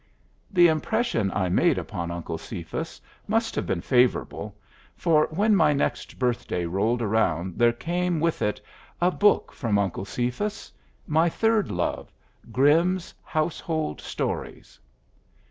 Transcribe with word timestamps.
The 0.49 0.67
impression 0.67 1.31
I 1.31 1.47
made 1.49 1.77
upon 1.77 2.09
Uncle 2.09 2.39
Cephas 2.39 2.99
must 3.27 3.53
have 3.53 3.67
been 3.67 3.81
favorable, 3.81 4.55
for 4.95 5.27
when 5.29 5.55
my 5.55 5.73
next 5.73 6.17
birthday 6.17 6.65
rolled 6.65 7.03
around 7.03 7.59
there 7.59 7.71
came 7.71 8.19
with 8.19 8.41
it 8.41 8.59
a 8.99 9.11
book 9.11 9.51
from 9.51 9.77
Uncle 9.77 10.05
Cephas 10.05 10.71
my 11.05 11.29
third 11.29 11.69
love, 11.69 12.11
Grimm's 12.51 13.13
"Household 13.23 14.01
Stories." 14.01 14.79